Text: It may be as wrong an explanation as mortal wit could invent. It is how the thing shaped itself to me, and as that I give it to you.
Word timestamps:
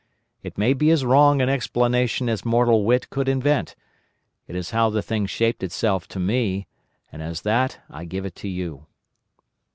It 0.41 0.57
may 0.57 0.73
be 0.73 0.89
as 0.89 1.05
wrong 1.05 1.43
an 1.43 1.49
explanation 1.49 2.27
as 2.27 2.43
mortal 2.43 2.85
wit 2.85 3.11
could 3.11 3.29
invent. 3.29 3.75
It 4.47 4.55
is 4.55 4.71
how 4.71 4.89
the 4.89 5.03
thing 5.03 5.27
shaped 5.27 5.61
itself 5.61 6.07
to 6.07 6.19
me, 6.19 6.65
and 7.11 7.21
as 7.21 7.43
that 7.43 7.81
I 7.87 8.05
give 8.05 8.25
it 8.25 8.33
to 8.37 8.47
you. 8.47 8.87